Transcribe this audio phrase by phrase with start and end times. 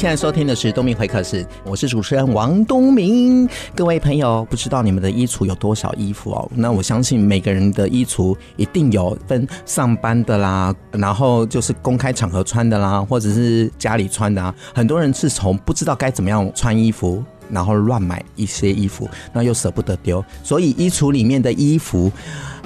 [0.00, 3.46] 现在收听的是东明会客室，我是主持人王东明。
[3.76, 6.50] 各位朋友，不知道你们的衣橱有多少衣服哦？
[6.54, 14.54] 那我相信每个人的衣橱一定有分上班的啦，然后就是公开场合穿的啦，或者是家里穿的啊。
[14.74, 22.10] 很多人是从不知道该怎么样穿衣服，然后乱买一些衣服，那又舍不得丢，所以衣橱里面的衣服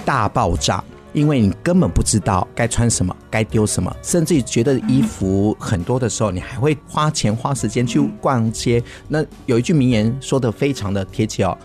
[0.05, 0.85] 大爆炸。
[1.15, 8.83] 因为你根本不知道该穿什么，该丢什么，甚至于觉得衣服很多的时候，你还会花钱花时间去逛街。
[9.07, 11.57] 那有一句名言说得非常的贴切哦，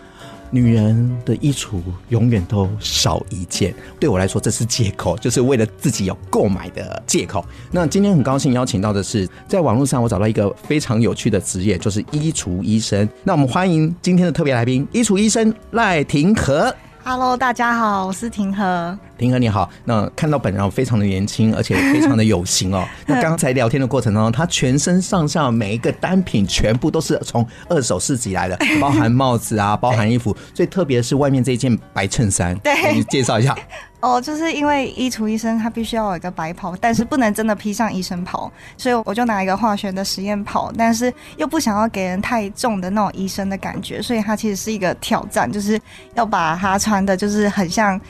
[0.52, 3.74] 女人的衣橱永远都少一件。
[3.98, 7.44] 对我来说，这是借口，就是为了自己有购买的借口。
[7.72, 13.08] 那今天很高兴邀请到的是，在网络上我找到一个非常有趣的职业，就是衣橱医生。
[13.24, 16.72] 那我们欢迎今天的特别来宾，衣橱医生赖廷和。
[17.02, 18.96] Hello，大家好，我是廷和。
[19.20, 22.82] 庭和你好，那看到本人非常的年轻，而且非常的有型哦。
[23.06, 30.34] 那刚才聊天的过程当中，他全身上下每一个单品全部都是从二手市集来的， 包含帽子啊，包含衣服。
[30.54, 33.54] 最特别的是外面这一件白衬衫，对，你介绍一下。
[34.00, 45.78] 哦，就是因为衣橱医生他必须要有一个白袍，但是不能真的披上医生袍，所以我就拿一个化学的实验袍，但是又不想要给人太重的那种医生的感觉，所以它其实是一个挑战，就是
[46.14, 48.00] 要把它穿的，就是很像。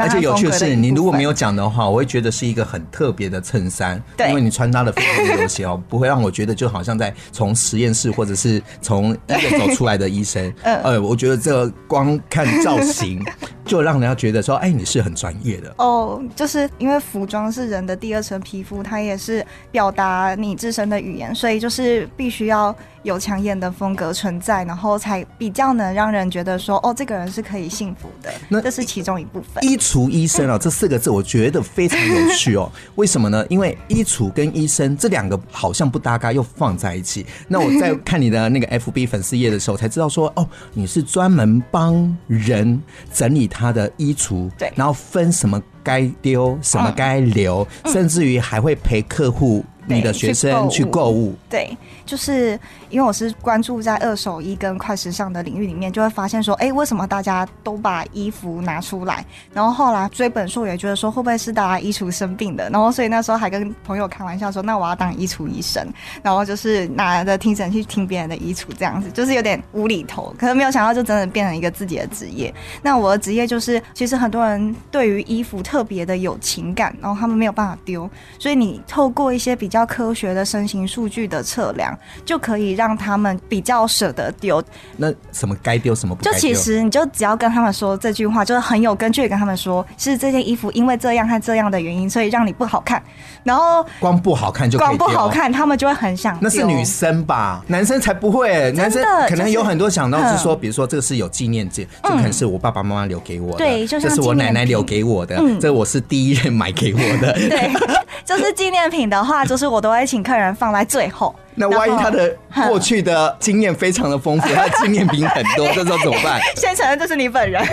[0.00, 10.52] 而且有趣的是，你如果没有讲的话，我会觉得是一个很特别的衬衫，对，因为你穿搭的非常的有型哦， 不会让我觉得就好像在从实验室或者是从医院走出来的医生。
[10.64, 13.22] 呃，我觉得这个光看造型
[13.64, 15.74] 就让人家觉得说，哎，你是很专业的。
[15.78, 28.30] 哦，就是因为服装是人的第二层皮肤，它也是表达你自身的语言，所以就是必须要有抢眼的风格存在，然后才比较能让人觉得说，哦，这个人是可以幸福的。
[28.48, 29.64] 那这是其中一部分。
[29.64, 32.70] 衣橱医生啊，这四个字我觉得非常有趣哦。
[32.96, 33.44] 为什么呢？
[33.48, 37.24] 因为衣橱跟医生这两个好像不搭嘎，又放在一起。
[37.48, 42.80] 那我在看你的那个 FB 粉丝页的时候，才知道说，哦，你是专门帮人
[43.12, 49.64] 整理他的衣橱，对，然后分什么该丢，什么该留，甚至于还会陪客户。
[49.86, 51.68] 你的学生去购物，对，
[52.04, 52.58] 就是
[52.90, 59.24] 因为我是关注在二手衣跟快时尚的领域里面，就会发现说，哎，为什么大家都把衣服拿出来？
[59.52, 62.68] 然后后来追本溯源，觉得说会不会是大家衣橱生病的？
[62.70, 65.86] 然后所以那时候还跟朋友开玩笑说，那我要当衣橱医生，
[66.22, 70.34] 然后就是拿着听诊器听别人的衣橱，这样子就是有点无厘头。
[70.38, 72.52] 可是没有想到，就真的变成一个自己的职业。
[72.82, 81.93] 那我的职业就是，其实很多人对于衣服特别的有情感，然后他们没有办法丢，所以你透过一些比较科学的身形数据的测量，
[82.24, 84.62] 就可以让他们比较舍得丢。
[84.96, 86.40] 那什么该丢，什么不该丢？
[86.40, 93.02] 就其实你就只要跟他们说这句话，就是很有根据的跟他们说，是这件衣服因为这样和这样的原因，所以让你不好看。
[93.42, 96.38] 然后光不好看就光不好看，他们就会很想。
[96.40, 97.62] 那是女生吧？
[97.66, 98.72] 男生才不会。
[98.72, 107.70] 男生可能有很多想到是说，比如说这个是有纪念件，这可能是我爸爸妈妈留给我的，对，这是我奶奶留给我的，这我是第一任买给我的， 对。
[108.24, 111.34] 就是纪念品的话，就是我都会请客人放在最后。
[111.56, 112.36] 那万一他的
[112.68, 116.40] 过去的经验非常的丰富， 他的纪念品很多，这时候怎么办？
[116.56, 117.64] 先承认这是你本人。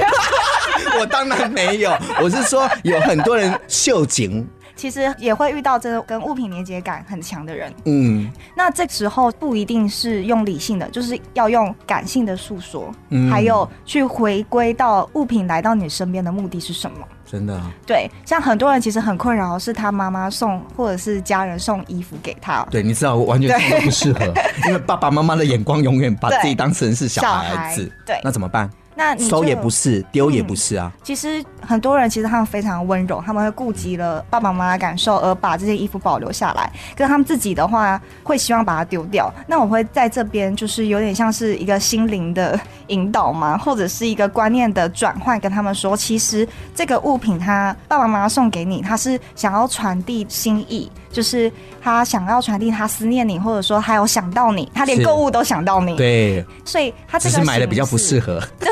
[1.00, 1.92] 我当然没有，
[2.22, 4.48] 我是说有很多人秀景。
[4.74, 7.72] 其实也会遇到这个跟物品连接感很强的人。
[7.86, 16.98] 嗯，那这时候不一定是用理性的，就是要用感性的诉说，嗯，还有去回归到物品来到你身边的目的是什么。
[17.32, 22.62] 真的，对，像很多人其实很困扰，是他妈妈送或者是家人送衣服给他。
[22.70, 24.26] 对，你知道我完全不适合，
[24.68, 27.90] 因为爸爸妈妈的眼光永远把自己当成是小孩子。
[28.06, 28.70] 对，那怎么办？
[29.02, 30.92] 那你收也不是，丢也不是啊。
[31.02, 36.72] 其实很多人其实他们非常温柔，他们会顾及了爸爸妈妈的感受，而把这些衣服保留下来。
[36.96, 39.34] 跟他们自己的话，会希望把它丢掉。
[39.48, 55.96] 那我会在这边就是有点像是一个心灵的引导嘛，或者是一个观念的转换，跟他们说，其实这个物品他爸爸妈妈送给你，他是想要传递心意，就是他想要传递他思念你，或者说他有想到你，他连购物都想到你。
[55.96, 58.42] 对，所以他这个只是买的比较不适合。
[58.60, 58.72] 对。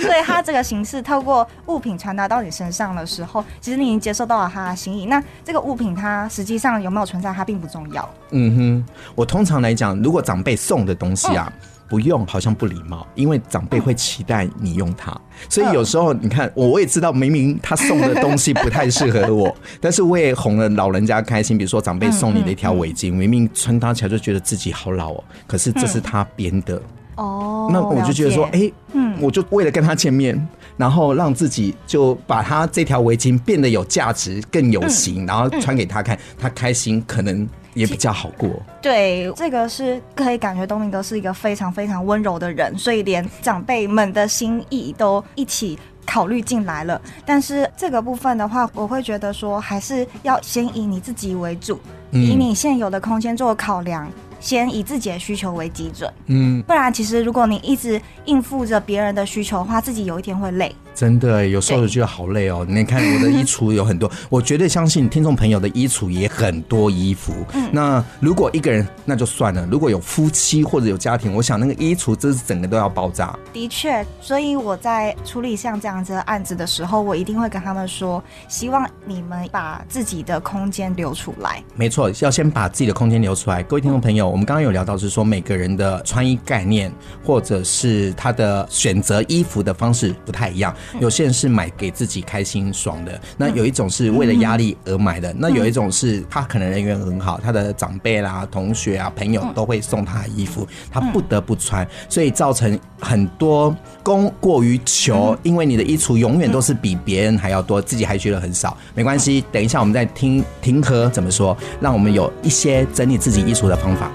[0.00, 5.06] 所以他这个形式透过物品传达到你身上的时候，其实你已经接受到了他的心意。
[5.06, 8.08] 那这个物品它实际上有没有存在，它并不重要。
[8.30, 11.52] 嗯哼，我通常来讲，如果长辈送的东西啊，
[11.88, 15.14] 不用好像不礼貌，因为长辈会期待你用它。
[15.48, 21.58] 所以有时候你看，我我也知道明明他送的东西不太适合我， 但是我也哄了老人家开心。
[21.58, 26.80] 比如说长辈送你的一条围巾，明明穿搭起来就觉得自己好老哦，可是这是他编的
[27.16, 27.68] 哦。
[27.72, 38.48] 那我就觉得说，哎，嗯，我就为了跟他见面，然后让自己就把他这条围巾变得有价值、更有型，然后穿给他看，他开心，可能也比较好过。
[38.80, 47.00] 对，这个是可以感觉东明哥是一个非常非常温柔的人，所以连长辈们的心意都一起考虑进来了。
[47.26, 51.78] 但是这个部分的话，我会觉得说，还是要先以你自己为主，
[52.12, 54.10] 以你现有的空间做考量。
[54.44, 60.70] 先以自己的需求为基准，嗯，不然其实如果你一直应付着别人的需求的话，自己有一天会累。
[60.94, 62.64] 真的，有时候就觉得好累哦。
[62.68, 67.32] 你看我的衣橱有很多， 我绝对相信听众朋友的衣橱也很多衣服。
[67.54, 73.36] 嗯，那如果一个人那就算了，如果有夫妻或者有家庭，我想那个衣橱真是整个都要爆炸。
[73.50, 81.64] 的确，所以我在处理像这样子的案子的时候，我一定会跟他们说，希望你们把自己的空间留出来。
[81.74, 83.62] 没错，要先把自己的空间留出来。
[83.64, 86.90] 各位听众朋友，我们刚刚有聊到是说每个人的穿衣概念
[87.24, 90.74] 或者是他的选择衣服的方式不太一样。
[90.98, 103.72] 有些人是买给自己开心爽的，那有一种是为了压力而买的，那有一种是他可能人缘很好，他的长辈啦、同学啊、朋友都会送他衣服，他不得不穿，所以造成很多
[104.02, 108.76] 供过于求，因为你的衣橱永远都是比别人还要多，自己还觉得很少。
[108.96, 114.10] 没关系，等一下我们再听庭和怎么说，让我们有一些整理自己衣橱的方法。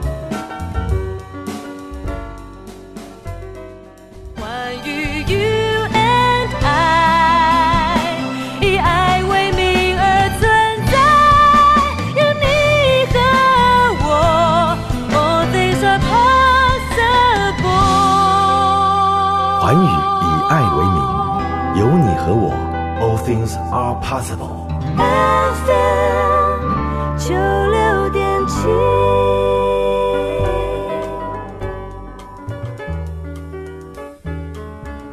[4.36, 4.44] 寰
[4.86, 4.88] 宇
[8.62, 10.02] 以爱为名而
[10.40, 10.42] 存
[10.92, 10.94] 在，
[12.16, 12.46] 有你
[13.12, 13.16] 和
[14.06, 14.08] 我
[15.12, 17.62] ，All things are possible。
[19.62, 19.78] 环宇
[20.24, 21.00] 以爱为名，
[21.80, 22.46] 有你和我
[23.02, 24.69] ，All things are possible。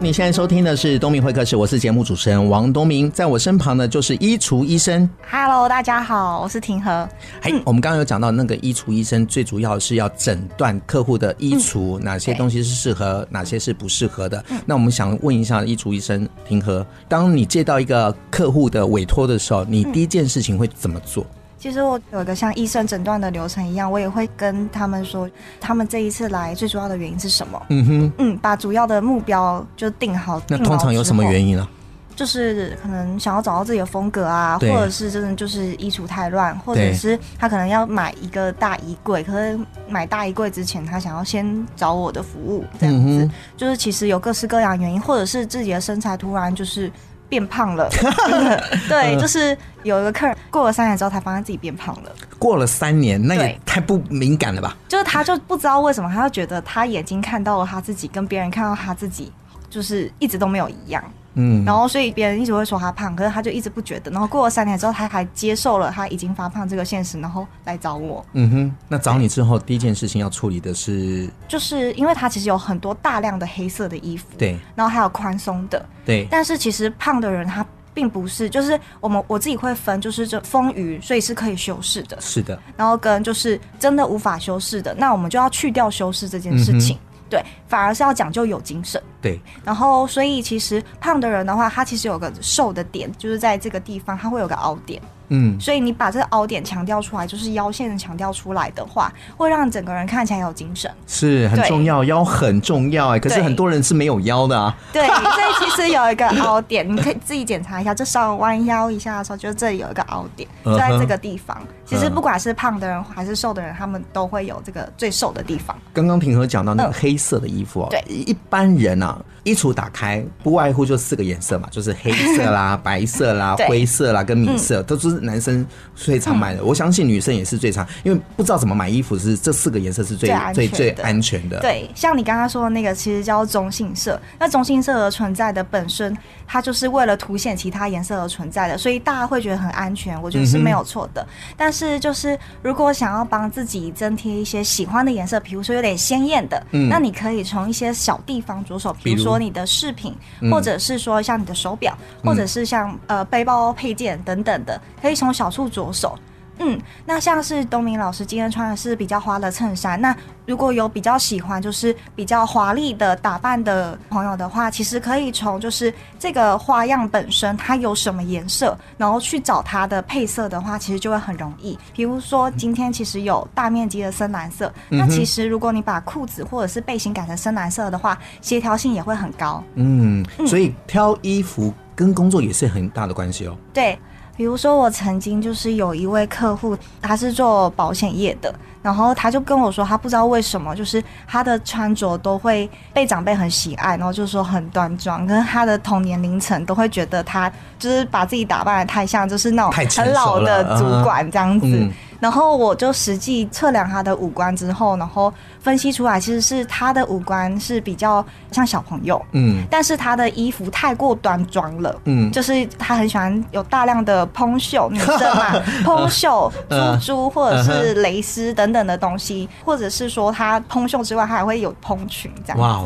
[0.06, 5.10] 你现在收听的是东明会客室，我是节目主持人王东明，在我身旁的就是衣橱医生。
[5.28, 7.08] Hello，大家好，我是庭和。
[7.42, 14.44] 嘿，我们刚刚有讲到那个衣橱医生，最主要是要诊断客户的衣橱，哪些东西是适合，哪些是不适合的。
[14.64, 21.26] 那我们想问一下衣橱医生庭和，当你接到一个客户的委托的时候，你第一件事情会怎么做？
[21.66, 25.28] 其实我有一个像医生诊断的流程一样，我也会跟他们说，
[25.60, 27.60] 他们这一次来最主要的原因是什么？
[27.70, 30.40] 嗯哼，嗯，把主要的目标就定好。
[30.46, 31.68] 那通常有什么原因呢？
[32.14, 39.58] 就是可能想要找到自己的风格啊，或者是真的就是衣橱太乱，或者是他可能要买一个大衣柜，可是
[39.88, 46.88] 买大衣柜之前他想要先找我的服务，这样子，就是其实有各式各样的原因，或者是自己的身材突然就是。
[47.28, 47.88] 变胖了，
[48.88, 52.10] 对，就是有一个客人过了三年之后，才发现自己变胖了。
[52.38, 54.76] 过了三年，那也太不敏感了吧？
[54.88, 59.32] 就是他就不知道为什么，他就觉得他眼睛看到了他自己，跟别人看到他自己，
[59.70, 61.02] 就是一直都没有一样。
[61.38, 64.10] 嗯，然后所以别人一直会说他胖，可是他就一直不觉得。
[64.10, 68.24] 然后过了三年之后，他还接受了他已经发胖这个现实，然后来找我。
[68.32, 76.26] 嗯哼，那找你之后，第一件事情要处理的是，就是因为他其实有很多大量的黑色的衣服，对，然后还有宽松的，对。
[76.30, 82.58] 但是其实胖的人他并不是，就是我们我自己会分，就是这丰腴，所以是可以修饰的，是的。
[82.78, 86.96] 然后跟就是真的无法修饰的，那我们就要去掉修饰这件事情。
[86.96, 89.02] 嗯对，反而是要讲究有精神。
[89.20, 95.00] 对，然后所以其实胖的人的话，他其实有个瘦的点，就是在这个地方，他会有个凹点。
[95.28, 102.04] 嗯，所以你把这个凹点强调出来，就是腰线强调出来的话，会让整个人看起来有精神，是很重要。
[102.04, 104.72] 腰很重要哎，可是很多人是没有腰的啊。
[104.92, 111.60] 对，所以其实有一个凹点，你可以自己检查一下，就稍微弯腰一下的时候，就这里有一个凹点，就在这个地方。
[111.84, 115.76] 其实不管是胖的人还是瘦的人，他们都会有这个最瘦的地方。
[115.92, 125.16] 刚刚平和讲到那个黑色的衣服哦，对，一般人啊，衣橱打开不外乎就四个颜色嘛，就是黑色啦、 白色啦、灰色啦跟米色，都是。
[125.26, 131.58] 男生最常买的，我相信女生也是最常，因为不知道怎么买衣服，是这四个颜色是最最最安全的。
[131.60, 134.20] 对，像你刚刚说的那个，其实叫中性色。
[134.38, 140.20] 那中性色的存在的本身，它就是为了凸显其他颜色而存在的，所以大家会觉得很安全。
[140.22, 141.26] 我觉得是没有错的。
[141.56, 150.14] 但是就是如果想要帮自己增添一些喜欢的颜色，比如说有点鲜艳的，那你可以从一些小地方着手，比如说你的饰品，
[150.50, 155.16] 或者是说像你的手表，或者是像呃背包配件等等的，可以。
[155.16, 156.14] 从小处着手，
[156.58, 171.78] 嗯，那像是东明老师今天穿的是比较花的衬衫，那如果有比较喜欢就是比较华丽的打扮的朋友的话，其实可以从就是这个花样本身它有什么颜色，然后去找它的配色的话，其实就会很容易。
[171.94, 179.62] 比如说今天其实有大面积的深蓝色，嗯、那其实如果你把裤子或者是背心改成深蓝色的话，协调性也会很高。
[179.74, 183.56] 嗯，所以挑衣服跟工作也是很大的关系哦。
[183.74, 183.98] 对。
[184.36, 201.90] 比如说，我曾经就是有一位客户，他是做保险业的，然后他就跟我说，他不知道为什么，就是他的穿着都会被长辈很喜爱，然后就说很端庄，跟他的同年龄层都会觉得他就是把自己打扮的太像，就是那种很老的主管这样子。
[202.20, 215.52] 然后我就实际测量他的五官之后，然后分析出来，其实是他的五官是比较像小朋友，嗯，但是他的衣服太过端庄了，嗯，就是他很喜欢有大量的蓬袖，女生嘛，
[215.84, 222.62] 蓬袖、珠珠或者是蕾丝等等的东西，或者是说他蓬袖之外，他还会有蓬裙这样子。
[222.62, 222.84] 哇，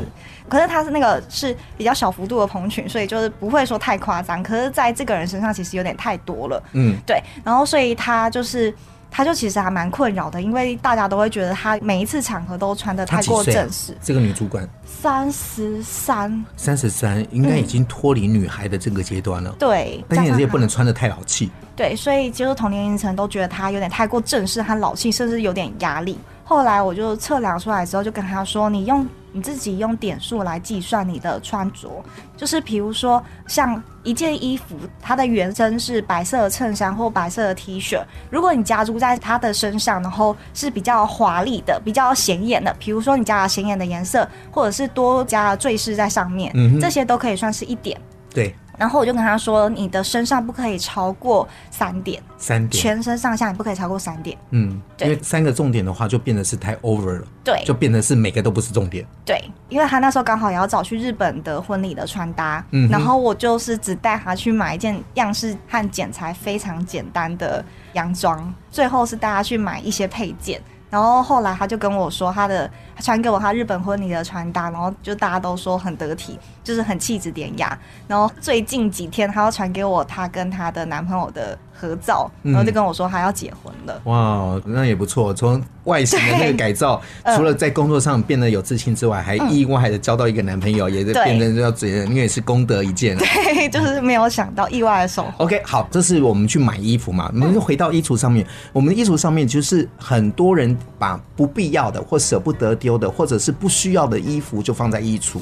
[0.48, 4.42] 可是他是那个是比较小幅度的蓬裙，所以就是不会说太夸张。
[4.42, 8.74] 可是在这个人身上，其实有点太多了，嗯，对，然后所以他就是。
[9.10, 13.96] 他就其实还蛮困扰的，因为大家都会觉得他每一次场合都穿的太过正式。
[14.02, 19.54] 这个女主管三十三，三十三应该已经脱离女孩的这个阶段了。
[19.58, 21.50] 对，但是也不能穿的太老气。
[21.74, 26.18] 对，所以就是同年龄层都觉得他有点太过正式和老气，甚至有点压力。
[26.50, 31.88] 后来我就测量出来之后，就跟他说：“你用你自己用点数来计算你的穿着，
[32.36, 47.96] 就是比如说像一件衣服，它的原身是白色的衬衫或白色的 T 恤，如果你加注在它的身上，然后是比较华丽的、比较显眼的，比如说你加了显眼的颜色，或者是多加了坠饰在上面，嗯，这些都可以算是一点。
[48.34, 54.34] 对。”然后我就跟他说，你的身上不可以超过三点，三点，全身上下你不可以超过三点。
[54.52, 57.26] 嗯，对，因为三个重点的话，就变得是太 over 了。
[57.44, 59.06] 对，就变得是每个都不是重点。
[59.22, 70.58] 对，因为他那时候刚好也要找去日本的婚礼的穿搭，嗯，然后我就是只带他去买一件样式和剪裁非常简单的洋装，最后是带他去买一些配件。
[70.90, 77.78] 然后后来他就跟我说，他的他传给我他日本婚礼的穿搭，然后就大家都说很得体，就是很气质典雅。
[78.08, 84.02] 然后最近几天他要传给我他跟他的男朋友的合照，然后就跟我说他要结婚了。
[84.04, 85.32] 嗯、哇，那也不错。
[85.32, 87.00] 从外形的那个改造，
[87.34, 93.16] 除了在工作上变得有自信之外，还意外的交到一个男朋友，嗯、也是变得要觉得因为是功德一件。
[93.18, 95.44] 对，就是没有想到意外的收获。
[95.44, 97.30] OK，好，这是我们去买衣服嘛。
[97.32, 105.38] 我们就回到衣橱上面，我们的衣橱上面就是很多人把不必要的或舍不得丢的，或者是不需要的衣服就放在衣橱，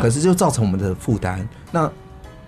[0.00, 1.46] 可是就造成我们的负担。
[1.70, 1.90] 那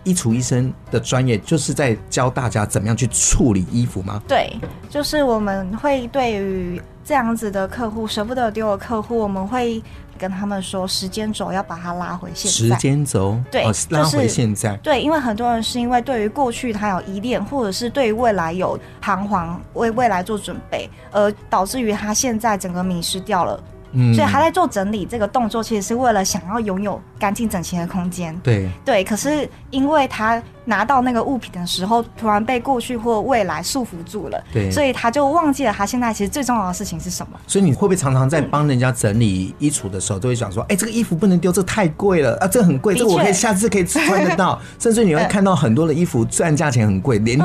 [0.06, 4.22] 衣橱医生的专业就是在教大家怎么样去处理衣服吗？
[4.28, 4.56] 对，
[4.88, 9.82] 就是我们会对于这样子的客户舍不得丢的客户，我们会
[10.16, 12.76] 跟他们说，时间轴要把它拉回现在。
[12.76, 14.70] 时间轴，对，拉回现在。
[14.70, 23.60] 就是，对，因为很多人是因为对于过去他有依恋，或者是对于未来有彷徨，为未来做准备，而导致于他现在整个迷失掉了。
[23.96, 28.38] 嗯，所以他在做整理这个动作，其实是为了想要拥有干净整齐的空间。
[28.42, 37.32] 对对，可是因为他拿到那个物品的时候，突然被过去或未来束缚住了，对，所以他就忘记了他现在其实最重要的事情是什么。
[37.46, 44.60] 所以你会不会常常在帮人家整理衣橱的时候，都会想说，哎、欸，这个衣服不能丢，这个太贵了啊，这个很贵，这个我可以下次可以穿得到。
[44.78, 47.38] 甚至你会看到很多的衣服，虽然价钱很贵，连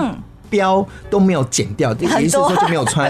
[0.49, 3.09] 标都没有剪掉，意思说就没有穿。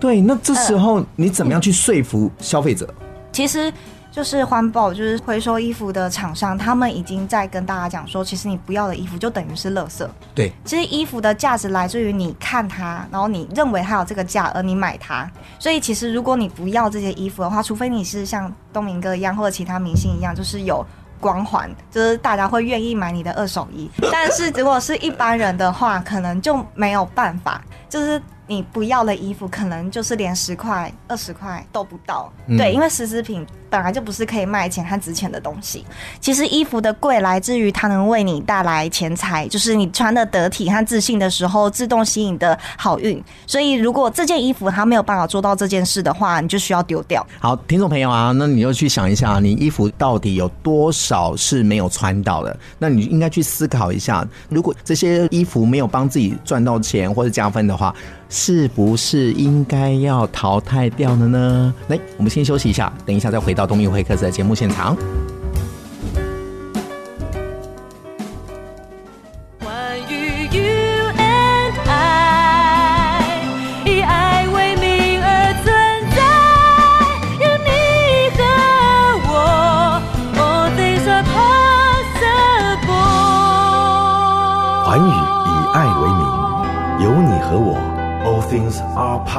[0.00, 2.86] 对，那这时候你怎么样去说服消费者？
[2.98, 3.72] 嗯、其实
[4.10, 10.08] 就是环保，就是回收衣服的厂商，他们已经在跟大家讲说，其实你不要的衣服就等于是垃圾。
[10.34, 15.30] 对，其实衣服的价值来自于你看它，然后你认为它有这个价，而你买它。
[15.58, 20.84] 所以其实如果你不要这些衣服的话，除非你是像东明哥一样，或者其他明星一样，就是有
[21.20, 23.88] 光环，就是大家会愿意买你的二手衣。
[24.10, 28.20] 但是如果是一般人的话，可能就没有办法，就是。
[28.50, 32.30] 你不要的衣服，可能就是连十块、二十块都不到。
[32.48, 32.56] 嗯。
[32.56, 35.86] 对，因为奢侈品本来就不是可以卖钱和值钱的东西。
[36.20, 43.22] 其实衣服的贵来自于它能为你带来钱财，就是你穿的得体和自信的时候，自动吸引的好运。
[43.46, 47.24] 所以，如果这件衣服它没有办法做到这件事的话，你就需要丢掉。
[47.38, 52.58] 好，听众朋友啊，那你就去想一下，你衣服到底有多少是没有穿到的？
[52.80, 57.94] 那你应该去思考一下，如果这些衣服没有帮自己赚到钱或者加分的话。
[58.30, 61.74] 是不是应该要淘汰掉了呢？
[61.88, 64.96] 来，我们先休息一下，等一下再回到东明会客室的节目现场。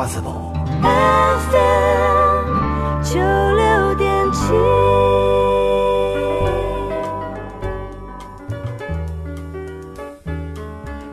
[0.01, 0.33] Possible.
[0.81, 2.47] FM
[3.03, 4.51] 九六点七。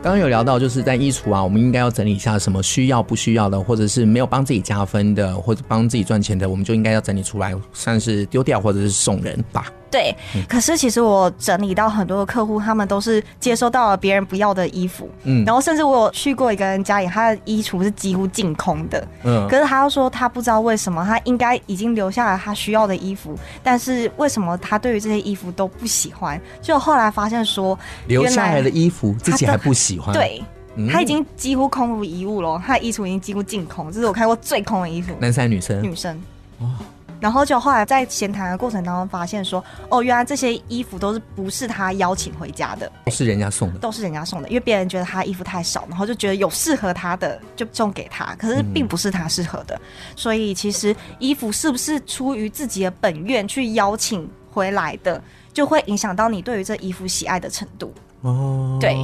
[0.01, 9.65] 刚刚有聊到，就是在衣橱啊，我们应该要整理一下什么需要不需要的，或者是没有帮自己加分的，或者帮自己赚钱的，我们就应该要整理出来，算是丢掉或者是送人吧。
[9.91, 10.15] 对，
[10.47, 26.39] 可是其实我整理到很多的客户，他们都是接收到了别人不要的衣服，嗯，然后甚至我有去过一个人家里，他的衣橱是几乎净空的，嗯，可是他又说他不知道为什么，他应该已经留下了他需要的衣服，但是为什么他对于这些衣服都不喜欢？
[26.61, 27.77] 就后来发现说，
[28.07, 30.43] 留下来的衣服自己还不喜欢，对，
[30.91, 35.81] 他已经几乎空无一物了，他的衣橱已经几乎净空，这是我看过最空的衣服，男生女生？
[35.81, 36.21] 女生，
[36.59, 36.69] 哦。
[37.19, 49.81] 然后就后来在闲谈的过程当中发现说，哦，原来这些衣服都是不是他邀请回家的，都是人家送的，都是人家送的，因为别人觉得他衣服太少，然后就觉得有适合他的就送给他，可是并不是他适合的，嗯、
[50.15, 55.21] 所以其实衣服是不是出于自己的本愿去邀请回来的，
[55.53, 57.93] 就会影响到你对于这衣服喜爱的程度。
[58.21, 58.97] 哦，对，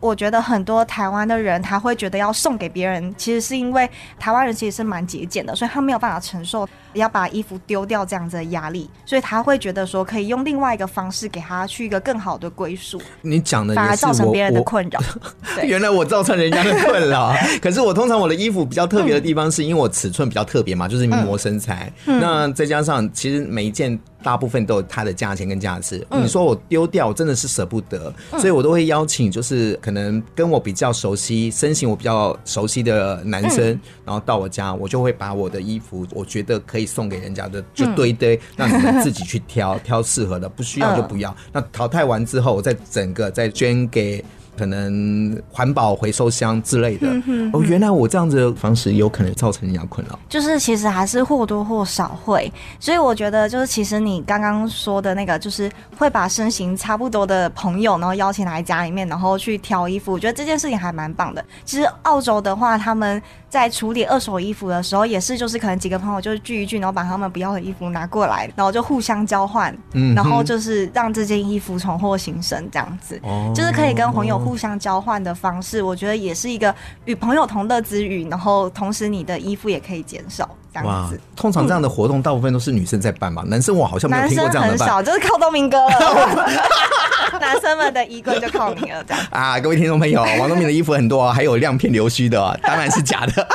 [0.00, 13.00] 我觉得很多台湾的人他会觉得要送给别人，其实是因为台湾人其实是蛮节俭的，所以他没有办法承受要把衣服丢掉这样子的压力，所以他会觉得说可以用另外一个方式给他去一个更好的归宿。
[13.20, 14.98] 你讲的反而造成别人的困扰，
[15.62, 17.34] 原来我造成人家的困扰。
[17.60, 23.98] 可是我通常我的衣服比较特别的地方，是因为我尺寸比较特别嘛，就是名模身材，嗯、那再加上其实每一件。
[24.24, 26.04] 大部分都有它的价钱跟价值。
[26.10, 41.30] 嗯、你说我丢掉，我真的是舍不得，嗯、所以我都会邀请，就是可能跟我比较熟悉、身形我比较熟悉的男生，嗯、然后到我家，我就会把我的衣服，我觉得可以送给人家的，就堆堆，让你们自己去挑， 挑适合的，不需要就不要。
[41.30, 44.24] 嗯、那淘汰完之后，我再整个再捐给。
[44.56, 47.08] 可能环保回收箱之类的
[47.52, 50.18] 哦，原来我这样子的方式有可能造成人家困扰。
[50.28, 61.44] 就是其实还是或多或少会，所以我觉得就是其实你刚刚说的那个，就是会把身形差不多的朋友，然后邀请来家里面，然后去挑衣服，我觉得这件事情还蛮棒的。
[61.64, 74.43] 其实澳洲的话，他们在处理二手衣服的时候，也是就是可能几个朋友就是聚一聚，然后把他们不要的衣服拿过来，然后就互相交换，嗯，然后就是让这件衣服重获新生这样子，哦，就是可以跟朋友。
[74.44, 81.18] 互相交换的方式，我觉得也是一个与朋友同乐之余，然后同时你的衣服也可以减少这样子。
[81.34, 84.76] 通常这样的活动大部分都是女生在办嘛，男生我好像没有听过这样的。
[84.76, 85.90] 男生很少，就是靠东明哥了。
[87.40, 89.58] 男生们的衣柜就靠你了，这样 啊！
[89.58, 93.48] 各位听众朋友，王东明的衣服很多，还有亮片流须的，当然是假的。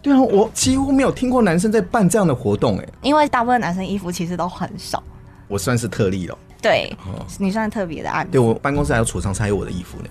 [0.00, 5.02] 对啊，我几乎没有听过男生在办这样的活动，哎，因为大部分男生衣服其实都很少。
[5.48, 6.38] 我算是特例了。
[6.62, 6.96] 对，
[7.38, 8.30] 你算特别的案子。
[8.30, 10.08] 对，我办公室还有储藏室，还有我的衣服呢。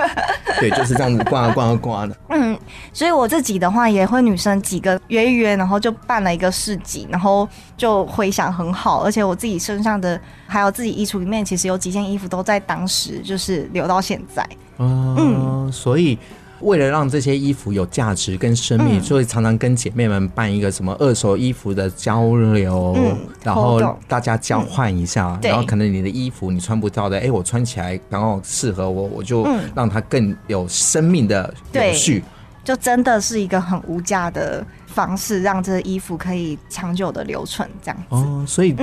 [0.60, 2.16] 对，就是这样子挂啊挂啊挂的。
[2.28, 2.56] 嗯，
[2.92, 9.02] 所以我自己的话也会女生几个约一约，然后就办了一个市集，然后就回想很好。
[9.02, 14.46] 而且我自己身上的还有自己衣橱里面，其实有几件衣服都在当时就是留到现在。
[14.78, 16.18] 嗯，嗯，所以。
[16.60, 32.24] 为了让这些衣服有价值跟生命，所以常常跟姐妹们办一个什么二手衣服的交流，嗯、然后大家交换一下，嗯、然后可能你的衣服你穿不到的，哎、欸，我穿起来刚好适合我，我就让它更有生命的延续，
[32.64, 38.16] 就真的是一个很无价的方式，让这衣服可以长久的留存这样子。
[38.16, 38.74] 哦，所以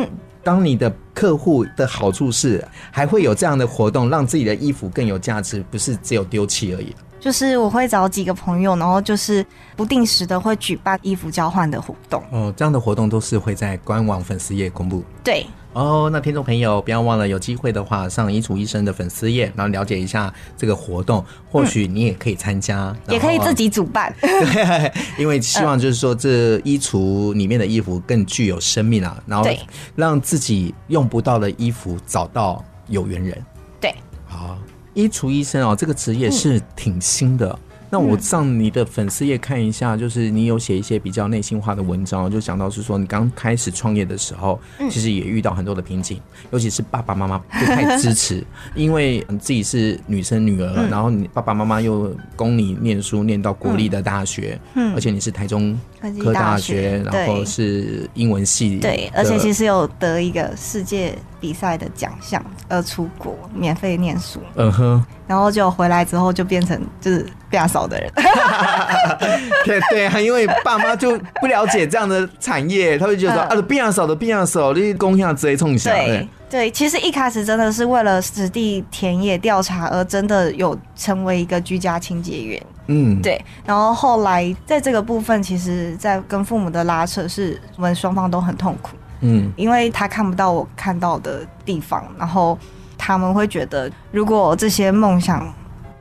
[0.44, 6.94] 当你的客户的好处是还会有这样的活动，让自己的衣服更有价值，不是只有丢弃而已。
[7.24, 9.46] 就是我会找几个朋友，然后就是
[9.78, 12.22] 不定时的会举办衣服交换的活动。
[12.32, 15.02] 哦，这样的活动都是会在官网粉丝页公布。
[15.24, 15.46] 对。
[15.72, 24.14] 哦，那听众朋友不要忘了，有机会的话上衣橱医生的粉丝页，然后了解一下这个活动，或许你也可以参加，嗯、也可以自己主办。
[24.20, 29.50] 对，因为希望就是说这衣橱里面的衣服更具有生命啊，然后
[29.96, 33.44] 让自己用不到的衣服找到有缘人。
[34.94, 37.58] 衣橱医生哦，这个职业是挺新的。
[38.00, 46.20] 嗯、那我上你的粉丝页看一下，就是你有写一些比较内心化的文章，就讲到是说你刚开始创业的时候，其实也遇到很多的瓶颈，
[46.52, 48.44] 尤其是爸爸妈妈不太支持，
[48.76, 55.78] 因为自己是女生女儿，然后你爸爸妈妈又供你念书念到国立的大学，嗯，而且你是台中
[56.20, 61.18] 科大学，然后是英文系，对，而且其实有得一个世界。
[61.44, 68.12] 比赛的奖项呃出国免费念书，嗯哼，然后就回来之后就变成就是变少的人，
[69.64, 75.92] 对对啊，因为爸妈就不了解这样的产业，他会觉得说啊，变少的变少，你工厂直接冲下。
[75.92, 82.64] 对对，其实一开始真的是为了实地田野调查而真的有成为一个居家清洁员。
[82.88, 83.40] 嗯，对。
[83.68, 88.98] 然后后来在这个部分，其实，在跟父母的拉扯，是我们双方都很痛苦。
[89.22, 92.58] 嗯，因为他看不到我看到的地方，然后
[92.98, 95.54] 他们会觉得，如果这些梦想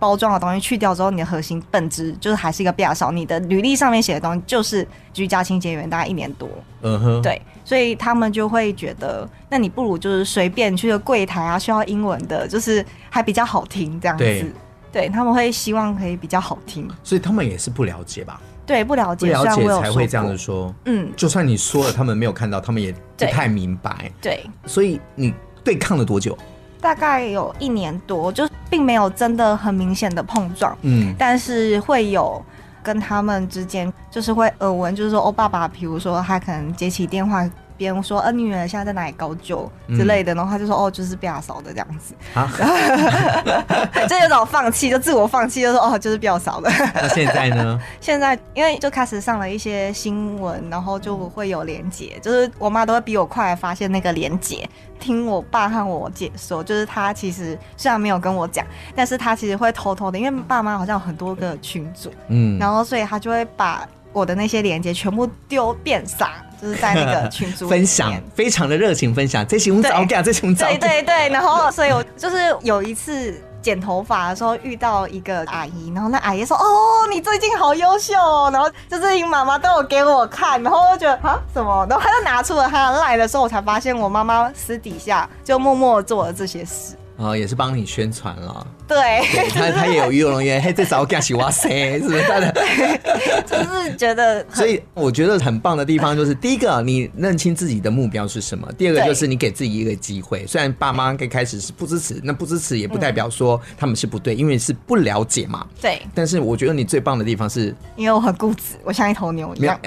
[0.03, 3.13] 包装的东西去掉之后，你的核心本质就是还是一个比较少。
[3.13, 6.49] 你的履历上面写的东西就是居家清洁员，大概一年多。
[6.81, 14.25] 嗯哼，对，所以他们就会觉得，那你不如就是随便去个柜台啊，需要英文的，就是还比较好听这样子。
[14.25, 14.45] 对，
[14.91, 16.91] 对，他们会希望可以比较好听。
[17.05, 18.41] 所以他们也是不了解吧？
[18.67, 20.67] 对，不了解，不了解才会这样子说。
[20.67, 20.75] 说。
[20.87, 24.11] 嗯，就算你说了，他们没有看到，他们也不太明白。
[24.21, 26.37] 对，所以你对抗了多久？
[26.83, 30.77] 大概有一年多，就并没有真的很明显的碰撞。
[30.83, 32.45] 嗯，但是会有
[32.83, 37.49] 跟他们之间，就是会耳闻，就是说，哦，爸爸，比如说他可能接起电话。
[37.77, 42.51] 别人说，呃，女儿现在在哪里高就之类的，然后他就说，哦，就是被他扫的这样子，啊，
[44.09, 46.71] 就有种放弃，就自我放弃，就说，哦，就是被我扫的。
[46.95, 47.81] 那现在呢？
[48.01, 54.69] 现在因为就开始上了一些新闻，然后就会有连结，就是我妈都会比我快来发现那个连结。
[55.01, 66.35] 听我爸和我姐说，就是他其实虽然没有跟我讲，但是他其实会偷偷的，因为爸妈好像有很多个群组，嗯，然后所以他就会把我的那些连接全部丢变撒。
[66.63, 69.45] 就是在那个群组分享，非常的热情分享。
[69.45, 71.29] 这群早干，这群早对对对。
[71.31, 86.95] 然后，所以我就是有一次剪头发的时候遇到一个阿姨，然后那阿姨说：“哦，你最近好优秀哦。”然后就是你妈妈都有给我看，然后我就觉得啊什么，然后她就拿出了她的赖的时候，我才发现我妈妈私底下就默默做了这些事。
[87.17, 88.67] 哦，也是帮你宣传了。
[88.89, 88.99] 对，
[89.33, 92.23] 对他他也有游泳园，嘿，这早干起哇塞，是不是？
[93.47, 100.47] 就是觉得，所以我觉得很棒的地方就是，第一个，你认清自己的目标是什么；第二个，就是你给自己一个机会。
[100.47, 105.67] 虽然爸妈刚开始是不支持，那不支持也不代表说他们是不对，因为是不了解嘛。
[105.81, 106.03] 对。
[106.15, 109.79] 但是我觉得你最棒的地方是，因为我很固执，我像一头牛一样。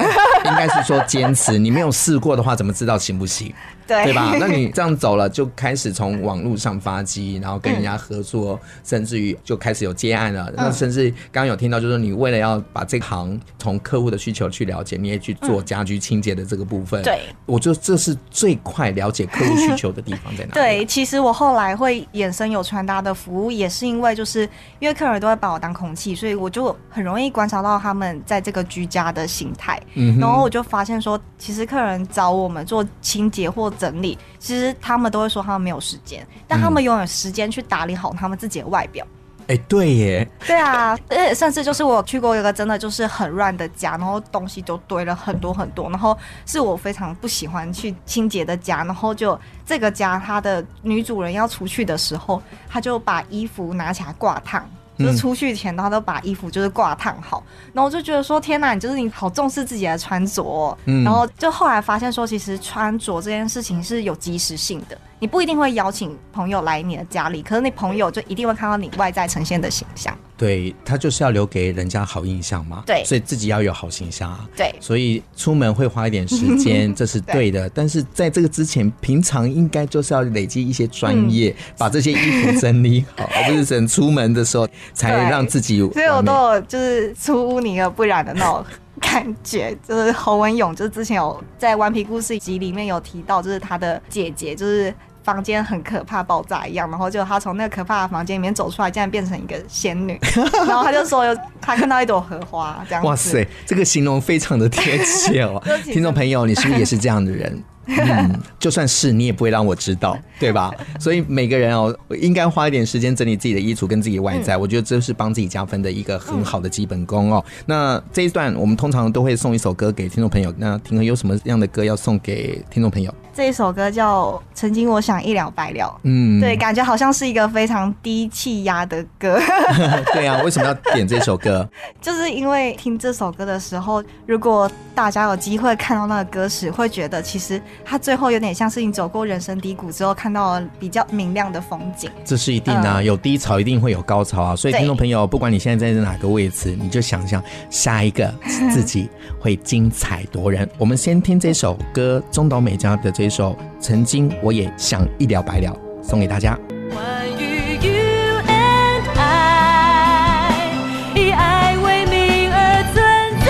[0.46, 3.54] 应该是说坚持， 你没有试过的话，怎么知道行不行？
[3.88, 4.36] 对，对吧？
[4.40, 10.46] 那你这样走了，就开始从网络上发迹，然后跟人家合作，嗯、甚至于就开始有接案了。
[10.50, 17.02] 嗯、那甚至刚刚有听到，就是你为了要把这行从客户的需求去了解，你也去做家居清洁的这个部分。
[17.04, 20.52] 对、嗯，我觉得这是最快了解客户需求的地方在哪里？
[20.60, 24.42] 对，其实我后来会衍生有传达的服务，也是因为就是
[24.80, 29.80] 因为客人都会把我当空气，所以我就很容易观察到他们在这个居家的形态。
[29.94, 39.06] 嗯，然后我就发现说，其实客人找我们做清洁或整理，其实他们都会说他们没有时间，但他们拥有时间去打理好他们自己的外表。
[39.48, 54.68] 哎、对耶，对啊，呃，甚至就是我去过一个真的就是很乱的家，然后东西都堆了很多很多，然后是我非常不喜欢去清洁的家，然后就这个家，它的女主人要出去的时候，她就把衣服拿起来挂烫。
[54.98, 64.98] 就是出去前，他都把衣服就是挂烫好，然后我就觉得说，天哪，你就是你好重视自己的穿着哦，嗯，然后就后来发现说，其实穿着这件事情是有及时性的。
[65.20, 70.16] 你不一定会邀请朋友来你的家里，可是你朋友就一定会看到你外在呈现的形象。
[70.38, 72.84] 对，他就是要留给人家好印象嘛。
[72.86, 74.48] 对，所以自己要有好形象啊。
[74.56, 77.70] 对，所以出门会花一点时间， 这是对的。
[77.70, 85.80] 对，但是在这个之前，平常应该就是要累积一些专业，嗯，把这些衣服整理好，而不是等出门的时候才让自己。
[85.92, 88.66] 所以我都有就是出污泥而不染的那种。
[89.02, 94.92] 感觉就是侯文勇，就是之前有在《顽皮故事集》里面有提到，就是他的姐姐，就是
[95.26, 100.20] 房间很可怕，爆炸一样，然后就他从那个可怕的房间里面走出来，竟然变成一个仙女，
[100.68, 103.08] 然后他就说有他看到一朵荷花，这样子。
[103.08, 107.64] 哇塞，这个形容非常的贴切哦， 听众朋友，你是不是也是这样的人？
[107.88, 110.72] 嗯，就算是你也不会让我知道，对吧？
[111.00, 117.44] 所以每个人哦，应该花一点时间整理自己的衣橱跟自己的外在，嗯、我觉得这是帮自己加分的一个很好的基本功哦。
[117.48, 123.14] 嗯、那这一段我们通常都会送一首歌给听众朋友，那庭和有什么样的歌要送给听众朋友？
[123.36, 129.38] 这一首歌叫《曾经我想一了百了》，嗯，对，感觉好像是一个非常低气压的歌。
[130.16, 131.70] 对啊，为什么要点这首歌？
[132.00, 142.10] 就是因为听这首歌的时候，如果大家有机会看到那个歌词，会觉得其实它最后有点像是你走过人生低谷之后，看到了比较明亮的风景。
[142.24, 144.56] 这是一定的啊，有低潮一定会有高潮啊！
[144.56, 148.34] 所以听众朋友，不管你现在在哪个位置，你就想象下一个
[148.72, 149.10] 自己
[149.42, 150.70] 会精彩夺人。
[150.78, 153.25] 我们先听这首歌，中岛美嘉的这。
[153.26, 156.56] 一首曾经我也想一了百了，送给大家。
[156.94, 160.70] 关于 you and I，
[161.16, 163.02] 以爱为名而存
[163.42, 163.50] 在，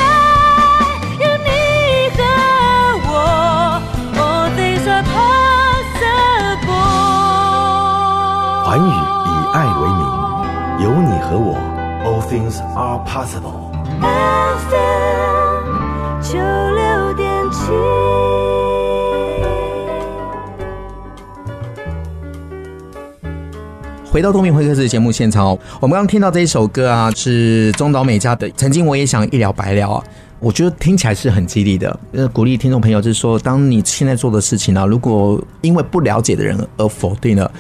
[1.19, 1.49] 有你
[2.15, 2.23] 和
[3.11, 3.13] 我
[4.15, 6.63] ，all things are possible。
[8.63, 8.89] 寰宇
[9.27, 10.01] 以爱为名，
[10.85, 11.59] 有你和我。
[12.05, 13.73] all things are possible.
[14.69, 15.63] FM
[16.21, 18.04] 九六点七。
[24.15, 30.01] 回到东明会客室节目现场哦，我们刚刚听到这一首歌啊，是中岛美嘉的《曾经我也想一了百了》啊，
[30.39, 37.51] 我觉得听起来是很激励的，呃，鼓励听众朋友就是说，当你现在做的事情呢、如果因为不了解的人而否定了，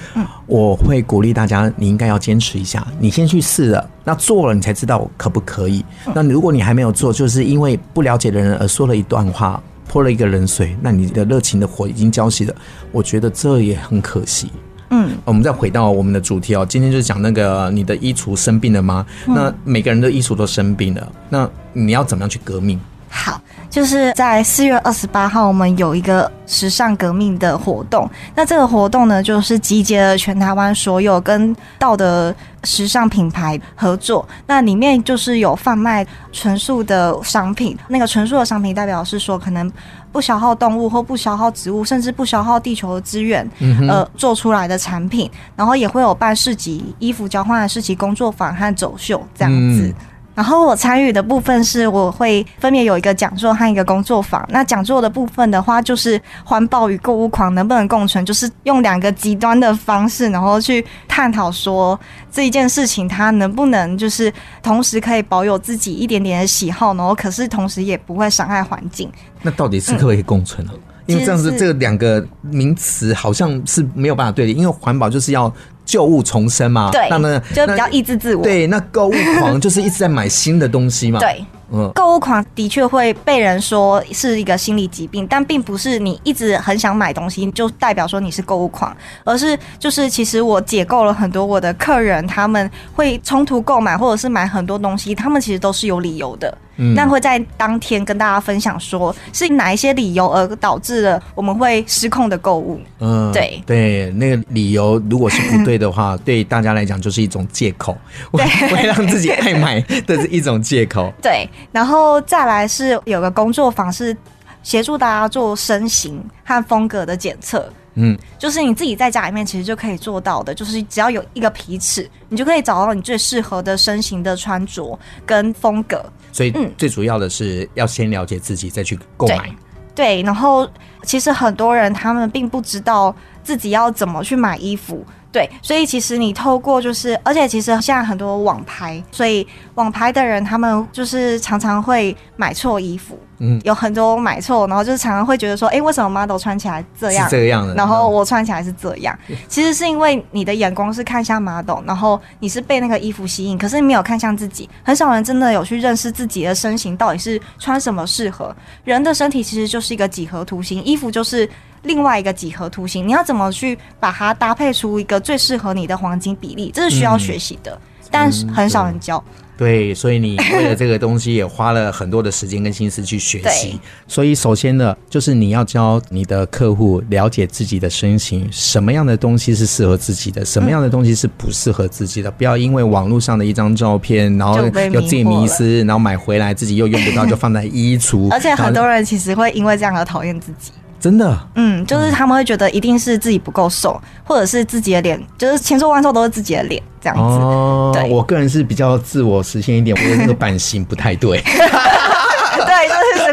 [0.47, 5.83] 我会鼓励大家，你应该要坚持一下，你先去试了，那做了你才知道可不可以。
[6.13, 12.55] 那如果你还没有做，就是因为不了解的人而说了一段话，泼了一个冷水，那你的热情的火已经浇熄了，
[12.93, 14.49] 我觉得这也很可惜。
[14.89, 19.05] 嗯，我们再回到我们的主题哦，今天就是讲那个你的衣橱生病了吗？
[19.27, 22.79] 那每个人的衣橱都生病了，那你要怎么样去革命？
[23.15, 28.07] 好，就是在四月二十八号，我们有一个时尚革命的活动。
[28.35, 34.27] 那这个活动呢，就是集结了全台湾所有跟道德时尚品牌合作。
[34.45, 39.71] 那里面就是有贩卖纯素的商品，那个纯素的商品代表是说可能
[40.11, 43.49] 不消耗动物或不消耗植物，甚至不消耗地球的资源，
[43.87, 45.31] 呃，做出来的产品。
[45.55, 49.95] 然后也会有办市集、衣服交换的市集、工作坊和走秀这样子。
[50.35, 54.45] 然后我参与的部分是，我会分别有一个讲座和一个工作坊。
[54.49, 69.09] 那讲座的部分的话，就是环保与购物狂能不能共存，就是用两个极端的方式，然后去探讨说这一件事情它能不能就是同时可以保有自己一点点的喜好，然后可是同时也不会伤害环境。
[69.41, 70.73] 那到底是可不可以共存呢？
[71.05, 75.51] 因为这样子这两个名词好像是没有办法对立，因为环保就是要。
[75.87, 78.41] 旧物重生嘛，对，那么就比较抑制自我。
[78.41, 81.19] 对，那购物狂就是一直在买新的东西嘛。
[81.21, 96.57] 对，嗯，购物狂的确会被人说是一个心理疾病，但并不是你一直很想买东西就代表说你是购物狂，而是就是其实我解构了很多我的客人，他们会冲突购买或者是买很多东西，他们其实都是有理由的。
[96.75, 102.79] 那会在当天跟大家分享，说是哪一些理由而导致了我们会失控的购物。
[102.99, 107.97] 嗯，对对，那个理由如果是不对的话， 对大家来讲就是一种借口，
[108.31, 111.11] 会 会让自己爱买 的是一种借口。
[111.21, 114.15] 对，然后再来是有个工作坊是
[114.63, 117.71] 协助大家做身形和风格的检测。
[117.95, 126.03] 嗯，就是你自己在家里面其实就可以做到的，就是只要有一个皮尺，你就可以找到你最适合的身形的穿着跟风格。
[126.31, 129.49] 所以，最主要的是要先了解自己，再去购买。
[129.95, 130.69] 对，然后
[131.03, 135.05] 其实很多人他们并不知道自己要怎么去买衣服。
[135.35, 149.13] 对，所以其实你透过就是，而且其实现在很多网拍，所以网拍的人他们就是常常会买错衣服，嗯，有很多买错，然后就是常常会觉得说，哎，为什么 model 穿起来这样，是这样的，然后我穿起来是这样，
[149.49, 158.55] 其实是因为你的眼光是看向 model，然后你是被那个衣服吸引，可是你没有看向自己，很少人真的有去认识自己的身形到底是穿什么适合。
[158.85, 161.49] 人的身体其实就是一个几何图形，衣服就是。
[161.85, 166.71] 另外一个几何图形，你要怎么去把它搭配出一个最适合你的黄金比例？
[166.73, 169.23] 这是需要学习的，嗯、但是很少人教。
[169.57, 173.79] 对，所以你为了这个东西也花了很多的时间跟心思去学习。
[174.05, 182.29] 所以首先呢，就是你要教你的客户了解自己的身形，什么样的东西是适合自己的，什么样的东西是不适合自己的。
[182.29, 184.57] 不要因为网络上的一张照片，然后
[184.91, 188.29] 有自己迷失，然后买回来自己又用不到，就放在衣橱。
[188.35, 190.73] 而且很多人其实会因为这样而讨厌自己。
[191.05, 197.21] 真的，嗯，就是他们会觉得一定是自己不够瘦，或者是自己的脸，就是千瘦万瘦都是自己的脸这样子。
[197.21, 201.39] 哦，对，我个人是比较自我实现一点，我的那个版型不太对。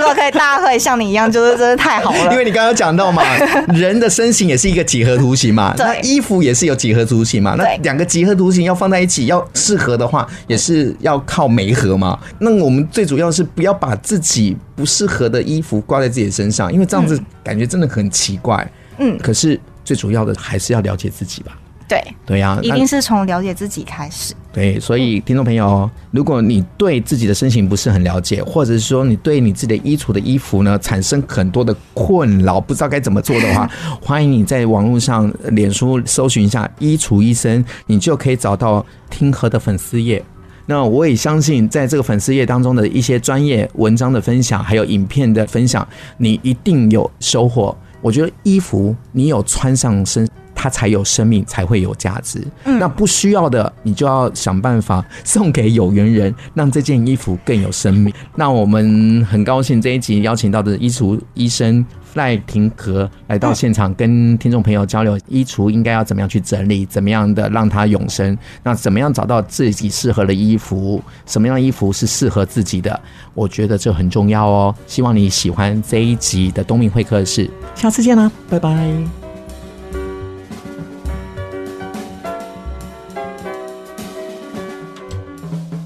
[0.03, 2.33] 果可以，大家可以像你一样，就是真的太好了。
[2.33, 3.23] 因为你刚刚讲到嘛，
[3.75, 12.19] 人的身形也是一个几何图形嘛，那衣服也是有几何图形嘛，那两个几何图形要放在一起，要适合的话，也是要靠媒合嘛。
[12.39, 18.67] 那我们最主要是不要把自己不适合的衣服挂在自己身上，因为这样子感觉真的很奇怪。
[18.99, 21.53] 嗯，可是最主要的还是要了解自己吧。
[21.89, 24.35] 对对呀，一定是从了解自己开始。
[24.53, 33.71] 对，所以听众朋友，如果你对自己的身形不是很了解，或者是说你对你自己的衣橱的衣服呢产生很多的困扰，不知道该怎么做的话，
[34.03, 40.23] 欢迎你在网络上、脸书搜寻一下“衣橱医生”，你就可以找到听和的粉丝页。
[40.67, 45.87] 那我也相信，在这个粉丝页当中的一些专业文章的分享，还有影片的分享，
[46.19, 47.77] 你一定有收获。
[48.01, 50.29] 我觉得衣服你有穿上身。
[50.63, 52.41] 它才有生命，才会有价值。
[52.67, 58.15] 嗯那不需要的，你就要想办法 送给有缘人，让这件衣服更有生命。
[58.37, 73.01] 那我们很高兴这一集邀请到的衣橱医生赖廷和来到现场，跟听众朋友交流衣橱应该要怎么样去整理，怎么样的让它永生，那怎么样找到自己适合的衣服，什么样的衣服是适合自己的，
[73.35, 74.73] 我觉得这很重要哦。
[74.87, 79.22] 希望你喜欢这一集的东明会客室，下次见啦，拜拜。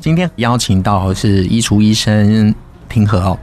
[0.07, 2.55] 今天邀请到是衣橱医生
[2.87, 3.37] 平和哦。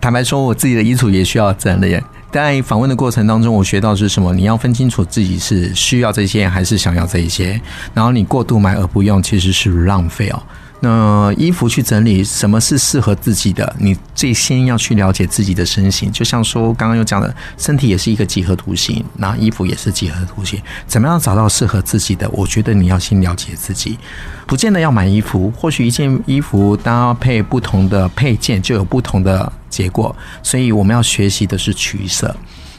[0.00, 1.96] 坦白说，我自己的衣橱也需要整理。
[2.32, 4.34] 在访问的过程当中，我学到是什么？
[4.34, 7.60] 你要分清楚自己是需要这些还是想要这一些。
[7.94, 10.42] 然后你过度买而不用，其实是浪费哦。
[10.80, 13.74] 那衣服去整理，什么是适合自己的？
[13.78, 16.10] 你最先要去了解自己的身形。
[16.12, 20.62] 就像说刚刚有讲的，身体也是一个几何图形，那衣服也是几何图形。
[20.86, 22.28] 怎么样找到适合自己的？
[22.30, 23.98] 我觉得你要先了解自己，
[24.46, 25.52] 不见得要买衣服。
[25.56, 30.14] 或许一件衣服搭配不同的配件，就有不同的结果。
[30.42, 32.34] 所以我们要学习的是取舍。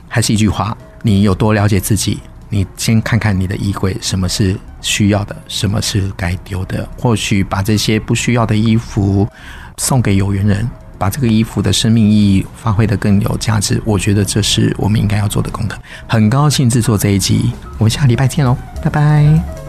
[0.08, 2.20] 还是一句话，你有多了解自己？
[2.50, 6.88] 你先看看你的衣柜，什么是需要的，什么是该丢的。
[6.98, 9.28] 或许把这些不需要的衣服
[9.78, 13.82] 送给有缘人，把这个衣服的生命意义发挥得更有价值。
[13.86, 15.78] 我觉得这是我们应该要做的功课。
[16.08, 19.69] 很高兴制作这一集，我们下礼拜见喽，拜拜。